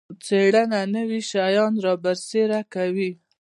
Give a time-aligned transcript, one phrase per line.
[0.25, 3.11] څیړنه نوي شیان رابرسیره کوي